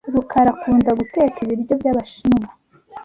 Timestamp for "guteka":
0.99-1.37